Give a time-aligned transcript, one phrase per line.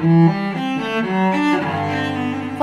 [0.00, 0.47] Música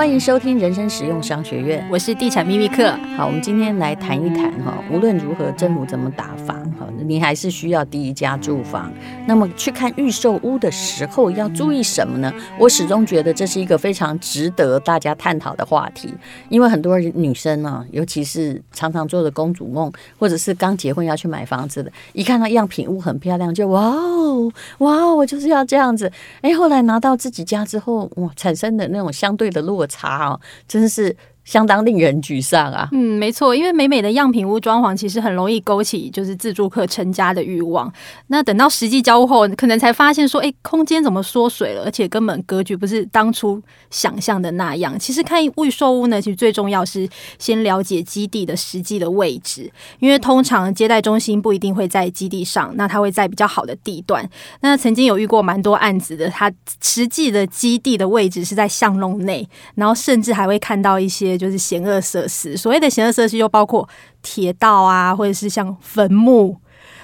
[0.06, 2.96] 欢迎收听人生实用商学院，我是地产秘密客。
[3.18, 8.94] 好，我们今天来谈一谈哈，无论如何，政府怎么打房哈，你还是需要第一家住房。
[9.26, 12.32] 那么去看预售屋的时候要注意什么呢？
[12.60, 16.14] 我始终觉得这是一个非常值得大家探讨的话题，
[16.50, 26.12] 因为很多女生呢，尤其是常常做的公主梦，或者是刚结婚要去买房子的，一看到样品屋很漂亮，就哇哦哇哦，我就是要这样子。
[26.42, 29.88] 哎，后来拿到自己家之后，哇，产生的那种相对的落。
[29.96, 31.16] 差啊，真是。
[31.46, 32.90] 相当令人沮丧啊！
[32.92, 37.92] 嗯，没错，因为美美的样品屋装潢其实很容易勾起就是自住客成家的欲望。
[38.28, 41.84] 那等到实际交屋后，可能才发现说，哎，空间怎么缩水了？
[41.84, 44.98] 而且根本格局不是当初想象的那样。
[44.98, 54.28] 其实看预售屋呢，其实最重要是先了解基地的实际的位置，因为通常接待中心不一定会在基地上，那它会在比较好的地段。
[54.62, 61.35] 那曾经有遇过蛮多案子的，它实际的基地的位置是在巷弄内，然后甚至还会看到一些。
[61.38, 63.88] 就是险恶设施，所谓的险恶设施又包括
[64.22, 66.58] 铁道啊，或者是像坟墓，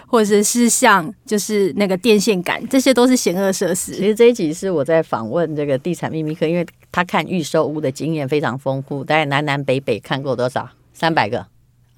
[0.07, 3.93] 或者是像就是那个电线杆，这些都是险恶设施。
[3.93, 10.69] 其实这一集是我在访问这个地产秘密课，因为他看预售屋的经验非常丰富，大概南南北北看过多少？
[10.93, 11.47] 三百个。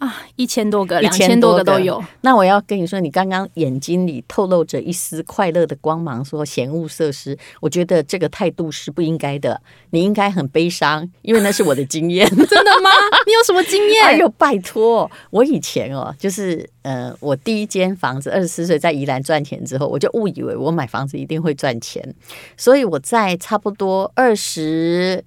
[0.03, 2.03] 啊，一千多个，两千多个都有。
[2.21, 9.61] 那我要跟你说，你刚刚眼睛里透露着一丝快乐的光芒，说嫌恶设施，我觉得这个态度是不应该的。
[9.91, 12.27] 你应该很悲伤，因为那是我的经验。
[12.35, 12.89] 真的吗？
[13.25, 14.03] 你有什么经验？
[14.03, 22.13] 哎呦，拜托，我以前哦，就是呃，我第一间房子，二十四岁在宜兰赚钱之后，我就误以为我买房子一定会赚钱，
[22.57, 25.23] 所以我在差不多二十，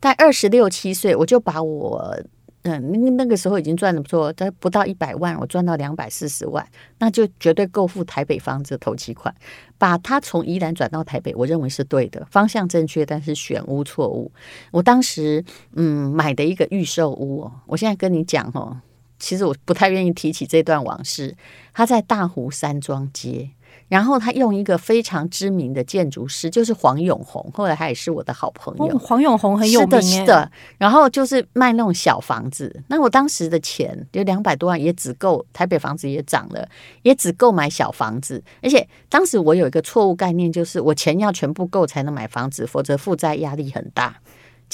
[0.00, 2.18] 在二十六七岁，我就把我。
[2.64, 6.66] 嗯，那那个时候已经赚的不错，但不到一百万，我赚到两百四十万，
[6.98, 9.34] 那就绝对够付台北房子的头期款。
[9.76, 14.32] 把它从宜兰转到台北，我认为是对的，方向正确，但是选屋错误。
[14.70, 18.80] 我当时嗯买的一个预售屋，我现在跟你讲哦，
[19.18, 21.36] 其实我不太愿意提起这段往事。
[21.74, 23.50] 它在大湖山庄街。
[23.94, 28.92] 然后他用一个非常知名的建筑师，就是黄永红，后来他也是我的好朋友。
[28.92, 30.50] 哦、黄永红很有名，是的，是的。
[30.78, 36.68] 然后就是卖那种小房子，那我当时的钱就两百多万，也只够台北房子也涨了，
[37.02, 38.42] 也只够买小房子。
[38.60, 44.16] 而且当时我有一个错误概念，就是我钱要全部够才能买房子，否则负债压力很大。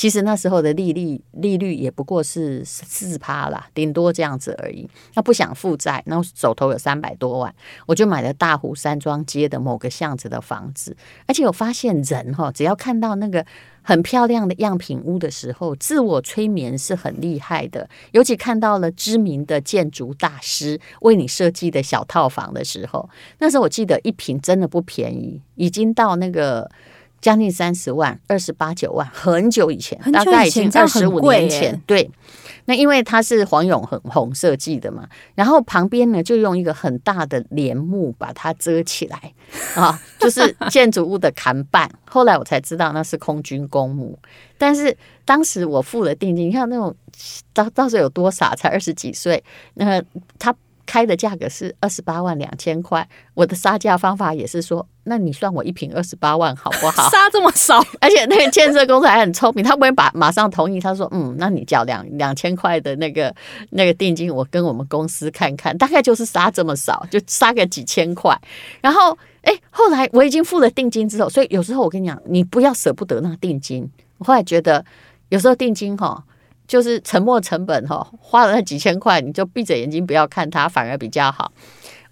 [0.01, 4.89] 其实那时候的利率利率也不过是四趴啦，顶多这样子而已。
[5.13, 10.97] 那不想负债，然后手头有三百多万，我就买了大湖山庄街的某个巷子的房子。
[11.27, 13.45] 而且我发现人哈，只要看到那个
[13.83, 17.87] 很漂亮的样品屋的时候，自我催眠是很厉害的。
[18.13, 23.07] 尤其看到了知名的建筑大师为你设计的小套房的时候，
[23.39, 26.71] 那时候我记得一坪真的不便宜，已经到那个。
[27.21, 31.81] 将近三十万，二十八九万，很久以前，以前，大概已经二十五年前。
[31.87, 32.11] 对，
[32.65, 39.33] 那因为它是黄永恒红设计的嘛，然后旁边呢就用一个很大的帘幕把它遮起来
[39.75, 41.91] 啊，就是建筑物的看板。
[42.07, 44.19] 后来我才知道那是空军公墓，
[44.57, 46.95] 但是当时我付了定金，你看那种
[47.53, 49.43] 到到时候有多傻，才二十几岁，
[49.75, 50.03] 那
[50.39, 50.55] 他。
[50.91, 57.05] 开的价格是二十八万两千块，我的杀价方法也是说，那你算我一瓶二十八万好不好？
[57.09, 63.33] 杀这么少， 而且那个建设公司还很聪明，他不会把马上同意，他说，嗯，那你交两两千块的那个
[63.71, 68.37] 那个定金，我跟我们公司看看，大概就是杀这么少，就杀个几千块。
[68.81, 73.89] 然后，哎，后来我已经付了定金之后，所以有时候我跟你讲，你不要舍不得那个定金。
[74.19, 74.85] 我后来觉得，
[75.29, 76.25] 有时候定金哈。
[76.71, 81.51] 就是沉没成本哈，花了那几千块，你就闭着眼睛不要看它，反而比较好。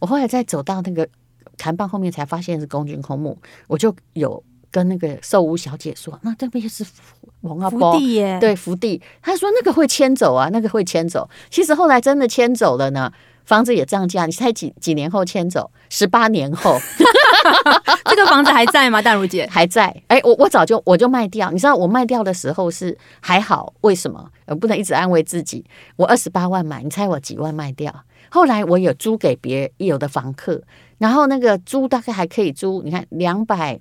[0.00, 1.08] 我后来再走到那个
[1.56, 6.84] 谈判后面，才发现是公军空墓，我就有跟那个售屋小姐说：“那这边是
[7.42, 13.12] 王阿波，福地耶，对，福地。”她说：“那个会迁走啊，那个会迁走。”其实后来真的迁走了呢。
[13.48, 15.70] 房子也涨价，你猜几几年后迁走？
[15.88, 16.78] 十八年后，
[18.04, 19.00] 这个房子还在吗？
[19.00, 19.86] 淡如姐 还在。
[20.08, 21.50] 哎，我我早就我就卖掉。
[21.50, 24.30] 你知道我卖掉的时候是还好，为什么？
[24.48, 25.64] 我不能一直安慰自己。
[25.96, 28.04] 我二十八万买，你猜我几万卖掉？
[28.28, 30.60] 后来我有租给别人有的房客，
[30.98, 33.80] 然后那个租大概还可以租，你看两百，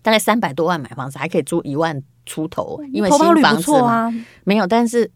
[0.00, 4.14] 大概三百多万买房子还可以租一万出头，因为新房子嘛，啊、
[4.44, 5.10] 没有，但是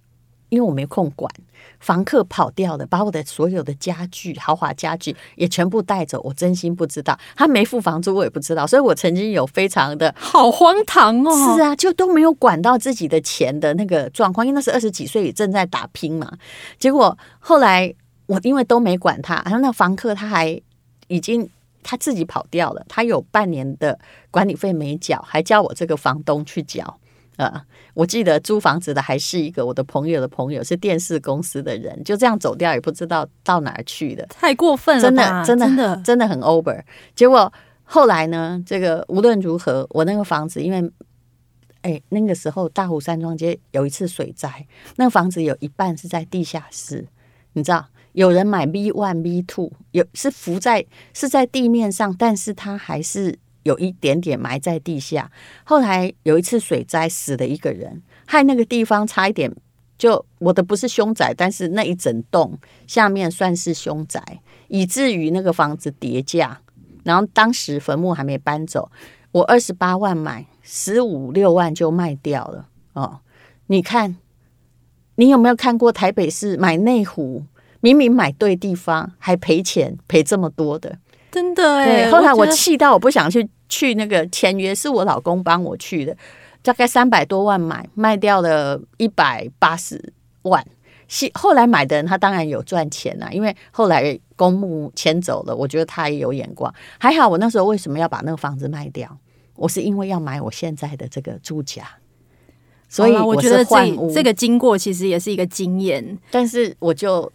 [0.49, 1.33] 因为我没空管。
[1.81, 6.21] 房客跑掉了，把我的所有的家具、豪华家具也全部带走。
[6.25, 8.67] 我真心不知道，他没付房租，我也不知道。
[8.67, 11.56] 所以我曾经有非常的好荒唐哦。
[11.56, 16.33] 是啊，就都没有管到自己的钱的那个状况，因为那是二十几岁正在打拼嘛。
[16.79, 17.95] 结果后来
[18.27, 20.61] 我因为都没管他，然后那房客他还
[21.06, 21.49] 已经。
[21.81, 23.99] 他自己跑掉了，他有半年的
[24.31, 26.99] 管理费没缴，还叫我这个房东去缴。
[27.38, 27.49] 呃，
[27.94, 36.82] 我记得租房子的还是一个我的朋友的朋友，是电视公司的人，就这样走掉，也不知道到哪儿去的，太过分了，真的，真的，真的，真的很 over。
[37.14, 37.52] 结果
[37.85, 40.90] 后来呢，这个无论如何，我那个房子，因为
[41.82, 47.06] 哎，那个时候大湖山庄街有一次水灾，那个房子有一半是在地下室，
[47.52, 53.38] 你知道，有人买 B one B two，有是浮在是在地面上，但是它还是。
[53.69, 55.31] 有一点点埋在地下，
[55.62, 59.55] 后来有一次水灾死了一个人，害那个地方差一点
[59.99, 64.23] 就我的不是凶宅，但是那一整栋下面算是凶宅，
[64.69, 66.59] 以至于那个房子跌价，
[67.05, 68.91] 然后当时坟墓还没搬走，
[69.32, 73.21] 我二十八万买，十五六万就卖掉了哦。
[73.67, 74.17] 你看，
[75.17, 77.43] 你有没有看过台北市买内湖，
[77.81, 80.97] 明明买对地方还赔钱赔这么多的？
[81.31, 86.17] 真的哎，后来我气到我不想去去那个签约，是我老公帮我去的，
[86.62, 90.12] 大概三百多万买，卖掉了一百八十
[90.43, 90.65] 万。
[91.35, 96.73] 后来买的人他当然有赚钱啦，因为后来公墓迁走了，我觉得他也有眼光。
[96.99, 99.19] 还好我那时候为什么要把那个房子卖掉？
[99.55, 101.82] 我是因为要买我现在的这个住家，
[102.88, 107.31] 所以我觉得这这个经过其实也是一个经验，但是我就。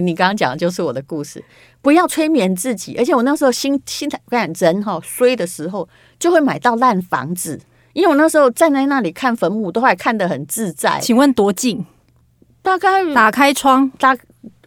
[0.00, 1.44] 你刚刚讲的就是我的故事，
[1.80, 2.96] 不要催眠自己。
[2.96, 7.60] 而且我那时候心心态，我讲人哈衰的时候就会买到烂房子，
[7.92, 10.98] 因为我那时候站在那里看坟墓，都还看得很自在。
[11.00, 11.84] 请问多近？
[12.62, 14.16] 大概打开窗，大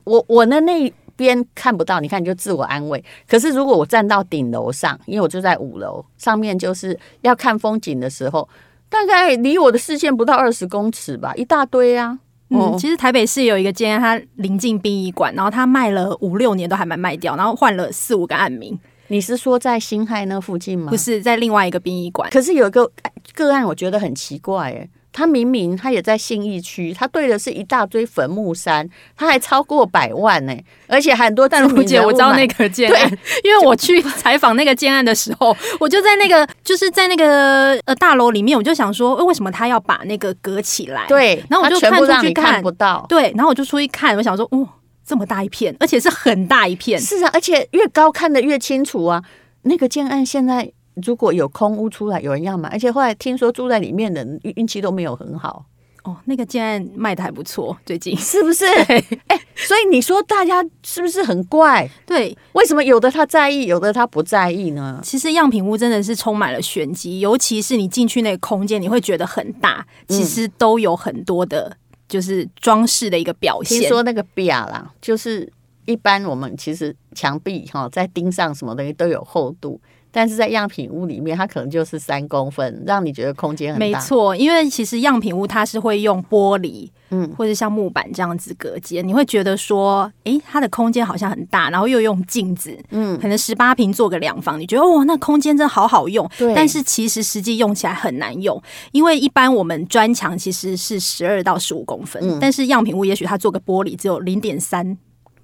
[0.04, 3.04] 我我的那边看不到，你看你就自我安慰。
[3.28, 8.48] 可是如果我站到顶楼上，因为我就在五楼上面，就是要看风景的时候，
[8.90, 12.20] 大概离我的视线不到二十公尺吧，一大堆啊。
[12.50, 18.78] 嗯，其实台北市有一个间，它临近殡仪馆，然后它卖了五六年都还没卖掉，然后换了四五个案名。
[19.08, 20.90] 你是说在辛亥那附近吗？
[20.90, 22.30] 不是，在另外一个殡仪馆。
[22.32, 22.92] 可是有一个
[23.34, 24.90] 个案，我觉得很奇怪，哎。
[25.16, 28.86] 他明明他也在信义区，他对的是一大堆坟墓山，
[29.16, 30.54] 他还超过百万呢，
[30.88, 31.48] 而且很多。
[31.48, 33.20] 但姐，我知道那个建案，对，
[33.50, 41.06] 因为我去采访那个建案的时候， 我就在那个就是在那个呃大楼里面，我就想说，为什么他要把那个隔起来？
[41.08, 43.06] 对，然后我就看出去看，看不到。
[43.08, 44.68] 对，然后我就出去看，我想说，哦，
[45.06, 47.00] 这么大一片，而且是很大一片。
[47.00, 49.24] 是啊，而且越高看得越清楚啊。
[49.62, 50.74] 那个建案现在。
[51.04, 55.66] 如果有空屋出来，有人要买，而且后来听说住在里面的人运气都没有很好
[56.04, 56.16] 哦。
[56.26, 58.66] 那个竟然卖的还不错，最近是不是？
[58.88, 61.90] 哎、欸，所以你说大家是不是很怪？
[62.06, 65.00] 对，为什么有的他在意，有的他不在意呢？
[65.04, 71.76] 其实样品屋真的是充满了玄机，尤其是你进去那个空间，你会觉得很大，其实都有很多的，
[72.08, 73.82] 就是装饰的一个表现。
[73.82, 75.52] 听说那个壁啦，就是
[75.86, 79.80] 一般我们其实墙壁哈，在钉上什么东西都有厚度。
[80.16, 83.86] 但是在样品屋里面，它可能就是三公分，让你觉得空间很大。
[83.86, 96.26] 没错，因为其实样品屋它是会用玻璃，嗯，或者像木板这样子隔间，你会觉得说，诶，它的空间好像很大，然后又用镜子，嗯，可能十八平做个两房，你觉得哇，那空间真好好用。
[96.38, 96.56] 对。
[96.56, 98.62] 但是其实实际用起来很难用，
[98.94, 104.98] 因为一般我们砖墙其实是十二到十五公分，嗯，但是样品屋也许它做个玻璃只有零点三。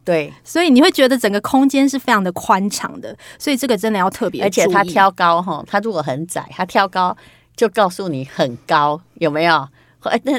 [0.04, 4.44] 对，所以你会觉得整个空间是非常的宽敞的，所以这个真的要特别。
[4.44, 7.16] 而且它挑高哈，它如果很窄，它挑高
[7.56, 9.68] 就告诉你很高，有没有？
[10.02, 10.34] 哎，那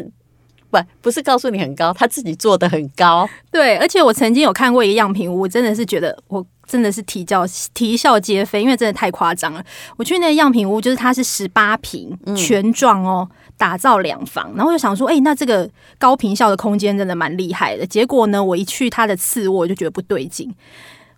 [0.72, 3.28] 不不是告诉你很高，他自己做的很高。
[3.52, 9.64] 对，而且我曾经有看过一个样品屋，我真的是觉得我真的是啼叫啼笑皆非，因为真的太夸张了。
[9.96, 13.28] 我去那个样品屋，就是它是十八平全幢哦。
[13.30, 17.86] 嗯打造两房，然后我就想说，哎、欸，那这个高坪效的空间真的蛮厉害的。
[17.86, 20.52] 结果呢，我一去他的次卧，我就觉得不对劲。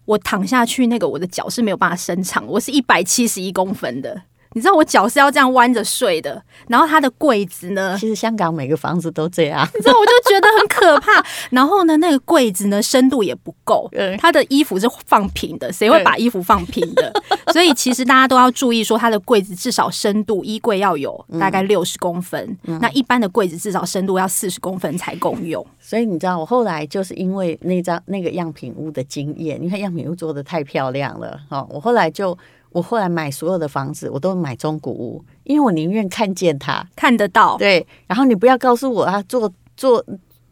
[0.05, 4.21] 我躺下去，那个我的脚是没有办法伸长，我是一百七十一公分的。
[4.55, 7.97] 你知道我脚是要这样弯着睡的，然后他的柜子呢？
[8.01, 11.25] 其实香港每个房子都这样，你知道我就觉得很可怕。
[11.51, 17.13] 然后呢，那个柜子呢，深度也不够， 他的衣服是放平的，谁会把衣服放平的？
[17.53, 25.67] 所以其实大家都要注意，说他的柜子至少深度，衣柜要有大概六十公分，嗯，那一般的柜子至少深度要四十公分才够用。
[25.81, 32.39] 所以你知道，我后来就是因为那张那个样品屋的经验，你看样品屋做的太漂亮了，哈，我后来就。
[32.75, 37.57] 我后来买所有的房子，我都买中古屋，因为我宁愿看见它，看得到。
[37.57, 40.05] 对，然后你不要告诉我啊，做做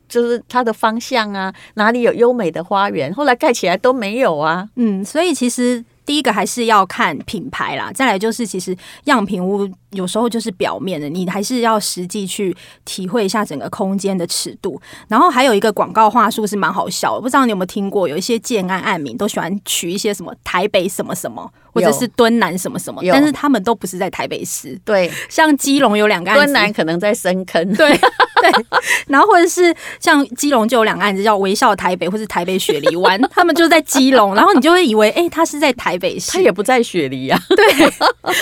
[0.09, 4.69] 就是它的方向啊，哪里有优美的花园，后来盖起来都没有啊。
[4.77, 14.81] 嗯，所以其实第一个还是要看品牌啦，再来就是其实样品屋有时候就是表面的，你还是要实际去体会一下整个空间的尺度。
[15.09, 18.07] 然后还有一个广告话术是蛮好笑的，不知道你有没有听过？
[18.07, 24.79] 有一些建案案名都喜欢取一些什么台北什么什么，或者是敦南什么什么，但是他们都不是在台北市。
[24.85, 27.75] 对，像基隆有两个案子，敦南可能在深坑。
[27.75, 27.99] 对
[28.43, 28.51] 对，
[29.07, 37.39] 然后或者是像基隆就有两个案子叫微笑台北，或是台北雪梨湾，他们就在基隆，然后你就会以为哎，他是在台北市，他也不在雪梨啊。
[37.55, 37.65] 对，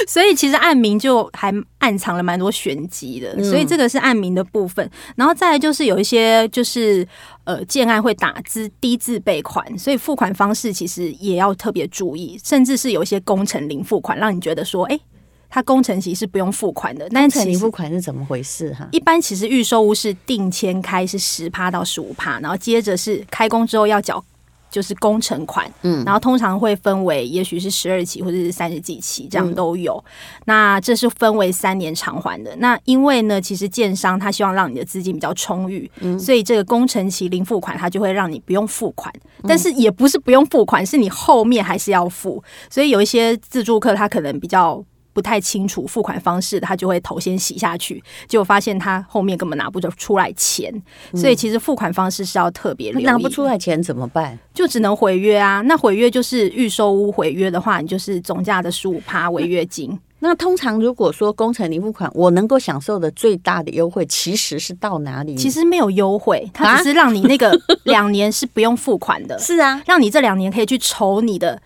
[0.09, 4.90] 所以其实案名就还暗藏了蛮多玄机的，所以这个是案名的部分。
[5.16, 7.07] 然后再来就是有一些就是
[7.45, 14.99] 呃建案会打资低自备款，所以付款方式其实也要特别注意，甚至是有一些工程零付款，让你觉得说哎。
[15.50, 18.88] 它工程其实是不用付款的，但是你付款是怎么回事哈？
[18.92, 24.25] 一般其实预售屋是定签开是十趴到十五趴，然后接着是开工之后要缴
[24.71, 29.97] 就是工程款，嗯，然后通常会分为也许是十二期或者是三十几期这样都有。
[30.07, 32.54] 嗯、那这是分为三年偿还的。
[32.59, 42.40] 那因为呢，其实建商他希望让你的资金比较充裕，嗯，所以这个工程期零付款，他就会让你不用付款，但是也不是不用付款，是你后面还是要付。
[42.71, 44.85] 所以有一些自住客他可能比较。
[45.12, 50.73] 不太清楚付款方式，他就会头先洗下去，结果发现他后面根本拿不出来钱，
[51.12, 53.05] 嗯、所以其实付款方式是要特别留意。
[53.05, 54.38] 拿不出来钱怎么办？
[54.55, 55.61] 就只能毁约啊！
[55.62, 59.99] 那毁约就是预售屋毁约的话，你就是总价的十五趴违约金。
[60.23, 65.35] 那通常如果说工程零付款，我能够享受的最大的优惠，其实是到哪里？
[65.35, 69.38] 其实没有优惠，它只是让你那个 两年是不用付款的。
[69.38, 71.61] 是啊，让你这两年可以去筹你的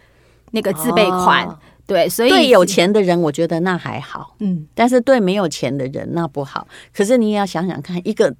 [0.53, 1.45] 那个自备款。
[1.47, 6.67] 哦对，所以对有钱的人，我觉得那还好，嗯，但是对没有钱的人那不好。
[6.93, 8.35] 可是你也要想想看，一个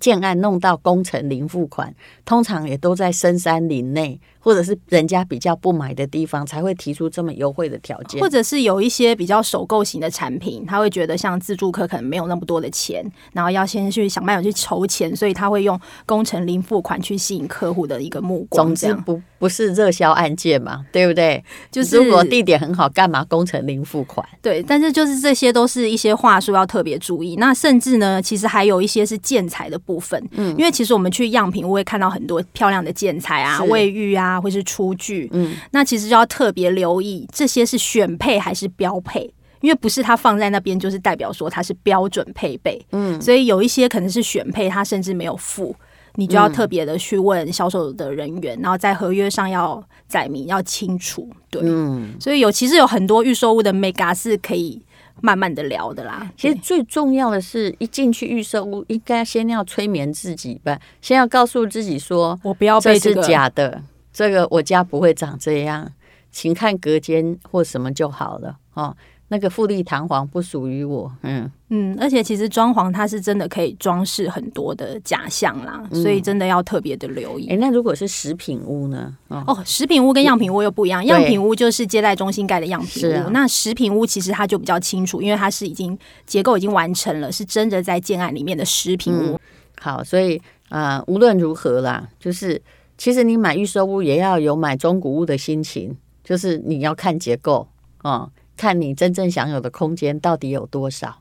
[0.00, 4.20] 建案弄到工程零付款，通常也都在深山林内。
[4.42, 8.20] 或者是人家比较不买的地方，才会提出这么优惠的条件。
[8.20, 18.66] 或者是有一些比较首购型的产品，他会觉得像自助客可能没有那么多的钱，然后要先去想办法去筹钱，所以他会用工程零付款去吸引客户的一个目光。
[18.66, 21.42] 总之不不是热销案件嘛，对不对？
[21.70, 24.26] 就是如果地点很好，干嘛工程零付款？
[24.40, 27.36] 对，但是就是这些都是一些话术要特别注意。
[27.36, 34.31] 那甚至呢，其实还有一些是建材的部分，嗯，因为其实我们去样品屋会看到很多漂亮的建材啊，卫浴啊。
[34.40, 45.74] 或是出具，嗯，那其实就要特别留意这些是选配还是标配，因为不是它放在那边就是代表说它是标准配备，嗯，所以有一些可能是选配，它甚至没有付，
[46.16, 54.80] 你就要特别的去问销售的人员，然后在合约上要载明要清楚，对，嗯，所以有其实有很多预售屋的 mega 是可以
[55.20, 56.30] 慢慢的聊的啦。
[56.36, 63.80] 其实最重要的是一进去预售屋，应该先要催眠自己吧，先要告诉自己说，我不要被这是假的。
[64.12, 65.90] 这个我家不会长这样，
[66.30, 68.96] 请看隔间或什么就好了哦。
[69.28, 71.96] 那个富丽堂皇不属于我，嗯嗯。
[71.98, 77.48] 而且其实装潢它是真的可以装饰很多的假象啦，嗯、所以真的要特别的留意。
[77.48, 79.16] 哎，那如果是食品屋呢？
[79.28, 81.02] 哦，哦实品屋跟样品屋又不一样。
[81.06, 89.32] 样品屋就是接待中心盖的样品屋，啊、那食品屋其实它就比较清楚，因为它是已经结构已经完成了，是真的在建案里面的食品屋。
[89.32, 89.40] 嗯、
[89.80, 90.36] 好，所以
[90.68, 92.60] 啊、呃，无论如何啦，就是。
[93.02, 97.66] 其实你买预售屋也要有买中古屋的心情，就是你要看结构
[98.04, 101.20] 哦，看你真正享有的空间到底有多少。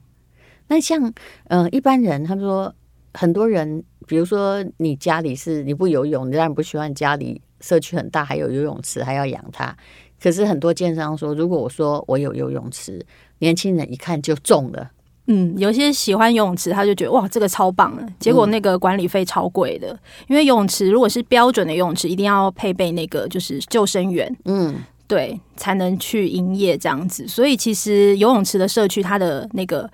[0.68, 1.12] 那像
[1.46, 2.72] 嗯、呃、一般人，他说
[3.16, 9.76] 很多人，比如说你家里是你不游泳，你当然不喜欢家里社区很大还有游泳池还要养它。
[10.22, 13.04] 可是很多建商说，如果我说我有游泳池，
[13.40, 14.92] 年轻人一看就中了。
[15.28, 18.08] 嗯，有些喜欢游泳池，他就觉得哇，这个超棒了。
[18.20, 20.00] 结果那个管理费超贵的，嗯、
[20.30, 24.76] 因为游泳池如果是标准的游泳池，一定要配备那个就是救生员，嗯，
[25.08, 27.28] 对，才能去营业这样子。
[27.28, 29.90] 所以其实游泳池的社区，它的那个。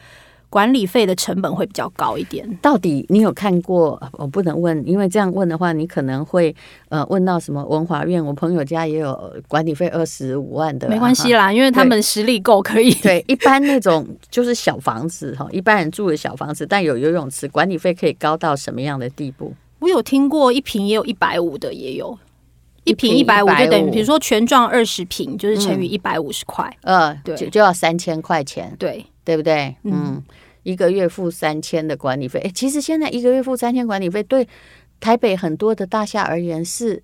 [0.50, 2.48] 管理费的成本会比较高一点。
[2.62, 4.02] 到底你有看过？
[4.14, 6.56] 我不能问，因为这样问的话，你可能会
[6.90, 8.24] 呃问到什么文华苑。
[8.26, 12.94] 我朋友家也有管理费二十五万的，没关系啦，因为他们实力够，可以。
[12.96, 19.54] 对，一般那种就是小房子哈，一般人住的小房子，但有游泳池，管理费可以高到什么样的地步？
[19.80, 22.18] 我有听过一平也有一百五的，也有
[22.86, 29.06] 一瓶一百五，就等于比如说全幢二十瓶，就是乘以一百五十块，呃，对，就就要三千块钱，对。
[29.28, 29.76] 对不对？
[29.84, 30.24] 嗯，
[30.64, 32.40] 一个月付三千的管理费。
[32.40, 34.48] 哎，其实现在一个月付三千管理费，对
[35.02, 37.04] 台北很多的大厦而言是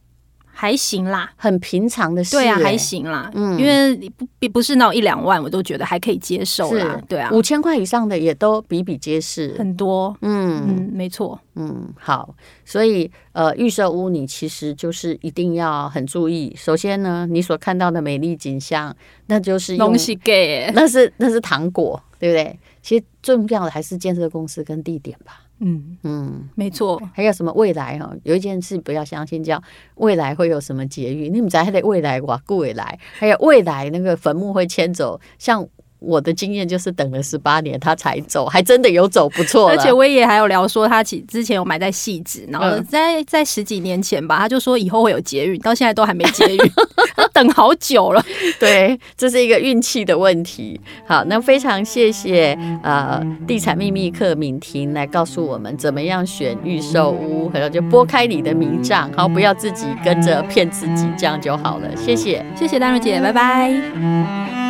[0.56, 2.44] 还行啦，很平常的事，欸。
[2.44, 3.30] 对啊，还行啦。
[3.34, 7.02] 嗯，因为不不不是那种一两万，我都觉得还可以接受啦。
[7.10, 10.16] 对啊，五千块以上的也都比比皆是，很多。
[10.22, 11.40] 嗯嗯，没错。
[11.56, 12.34] 嗯，好。
[12.64, 16.56] 所以呃，预售屋你其实就是一定要很注意。
[16.56, 18.96] 首先呢，你所看到的美丽景象，
[19.26, 22.58] 那就是东西给，那是那是糖果，对不对？
[22.82, 25.42] 其实重要的还是建设公司跟地点吧。
[25.60, 27.02] 嗯嗯，没错。
[27.14, 28.14] 还有什么未来哈？
[28.24, 29.62] 有一件事不要相信，叫
[29.96, 31.30] 未来会有什么劫狱？
[31.30, 35.68] 你们在还得未来哇，过未来，还有未来那个坟墓会迁走，像。
[36.04, 39.70] 我的经验就是等了十八年他才走，还真的有走，不错。
[39.70, 46.72] 而且威爷还有聊说，他其之前有买在汐止，然后在在十几年前吧，他就说以后会有捷运，到现在都还没捷运，
[47.34, 48.24] 等好久了。
[48.60, 50.80] 对，这是一个运气的问题。
[51.08, 61.96] 好，那非常谢谢呃地产秘密客敏婷来告诉我们怎么样选预售屋，然后就拨开你的迷障，好，不要自己跟着骗自己，这样就好了。
[61.96, 64.63] 谢谢，谢谢丹如姐，拜拜。